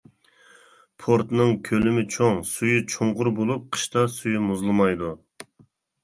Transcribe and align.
پورتنىڭ 1.01 1.51
كۆلىمى 1.67 2.05
چوڭ، 2.15 2.39
سۈيى 2.51 2.79
چوڭقۇر 2.93 3.29
بولۇپ، 3.41 3.67
قىشتا 3.75 4.05
سۈيى 4.15 4.41
مۇزلىمايدۇ. 4.47 5.11